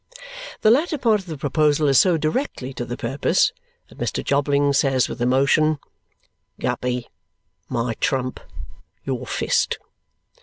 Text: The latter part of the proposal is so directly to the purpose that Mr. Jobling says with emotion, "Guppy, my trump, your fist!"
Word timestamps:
The 0.61 0.71
latter 0.71 0.97
part 0.97 1.19
of 1.19 1.27
the 1.27 1.37
proposal 1.37 1.87
is 1.87 1.99
so 1.99 2.17
directly 2.17 2.73
to 2.73 2.85
the 2.85 2.97
purpose 2.97 3.51
that 3.87 3.99
Mr. 3.99 4.25
Jobling 4.25 4.73
says 4.73 5.07
with 5.07 5.21
emotion, 5.21 5.77
"Guppy, 6.59 7.07
my 7.69 7.93
trump, 7.99 8.39
your 9.03 9.27
fist!" 9.27 9.77